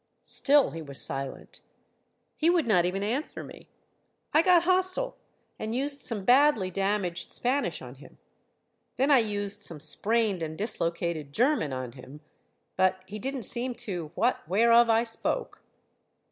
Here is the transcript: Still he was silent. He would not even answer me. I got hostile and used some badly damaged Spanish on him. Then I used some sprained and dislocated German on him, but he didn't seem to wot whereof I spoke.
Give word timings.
Still 0.23 0.71
he 0.71 0.81
was 0.81 0.99
silent. 0.99 1.61
He 2.35 2.49
would 2.49 2.65
not 2.65 2.85
even 2.85 3.03
answer 3.03 3.43
me. 3.43 3.67
I 4.33 4.41
got 4.41 4.63
hostile 4.63 5.15
and 5.59 5.75
used 5.75 6.01
some 6.01 6.25
badly 6.25 6.71
damaged 6.71 7.31
Spanish 7.31 7.83
on 7.83 7.93
him. 7.93 8.17
Then 8.95 9.11
I 9.11 9.19
used 9.19 9.61
some 9.61 9.79
sprained 9.79 10.41
and 10.41 10.57
dislocated 10.57 11.31
German 11.33 11.71
on 11.71 11.91
him, 11.91 12.21
but 12.75 13.03
he 13.05 13.19
didn't 13.19 13.43
seem 13.43 13.75
to 13.75 14.11
wot 14.15 14.39
whereof 14.49 14.89
I 14.89 15.03
spoke. 15.03 15.61